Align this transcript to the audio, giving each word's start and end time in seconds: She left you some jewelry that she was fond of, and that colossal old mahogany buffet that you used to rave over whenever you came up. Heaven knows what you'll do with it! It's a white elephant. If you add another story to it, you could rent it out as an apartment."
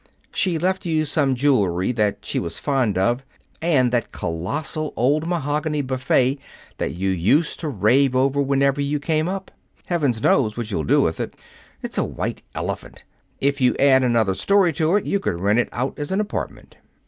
She 0.31 0.57
left 0.57 0.83
you 0.83 1.05
some 1.05 1.35
jewelry 1.35 1.91
that 1.91 2.25
she 2.25 2.39
was 2.39 2.57
fond 2.57 2.97
of, 2.97 3.23
and 3.61 3.91
that 3.93 4.11
colossal 4.11 4.93
old 4.95 5.27
mahogany 5.27 5.83
buffet 5.83 6.39
that 6.79 6.95
you 6.95 7.11
used 7.11 7.59
to 7.59 7.67
rave 7.69 8.15
over 8.15 8.41
whenever 8.41 8.81
you 8.81 8.99
came 8.99 9.29
up. 9.29 9.51
Heaven 9.85 10.11
knows 10.23 10.57
what 10.57 10.71
you'll 10.71 10.85
do 10.85 11.01
with 11.03 11.19
it! 11.19 11.35
It's 11.83 11.99
a 11.99 12.03
white 12.03 12.41
elephant. 12.55 13.03
If 13.39 13.61
you 13.61 13.75
add 13.77 14.03
another 14.03 14.33
story 14.33 14.73
to 14.73 14.95
it, 14.95 15.05
you 15.05 15.19
could 15.19 15.39
rent 15.39 15.59
it 15.59 15.69
out 15.71 15.99
as 15.99 16.11
an 16.11 16.19
apartment." 16.19 16.77